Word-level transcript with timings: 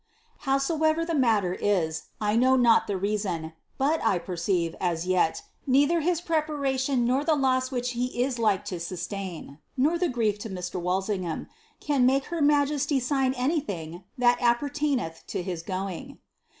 Howsoever 0.49 1.05
the 1.05 1.13
mailer 1.13 1.53
is, 1.53 2.05
I 2.19 2.35
know 2.35 2.55
not 2.55 2.87
the 2.87 2.97
reason; 2.97 3.53
but, 3.77 3.99
1 3.99 4.21
perceive, 4.21 4.75
as 4.79 5.05
yet, 5.05 5.43
neither 5.67 5.99
his 5.99 6.21
preparation, 6.21 7.05
nor 7.05 7.23
the 7.23 7.35
loss 7.35 7.69
which 7.69 7.91
he 7.91 8.23
is 8.23 8.39
like 8.39 8.71
lo 8.71 8.79
sustain, 8.79 9.59
nor 9.77 9.99
the 9.99 10.09
grief 10.09 10.43
of 10.43 10.53
Mr. 10.53 10.81
Walsingham, 10.81 11.49
can 11.79 12.07
make 12.07 12.25
her 12.33 12.41
majesty 12.41 12.97
aign 13.11 13.35
anything 13.37 14.03
ihat 14.19 14.39
apperlaineih 14.39 15.23
to 15.27 15.43
his 15.43 15.61
going." 15.61 16.17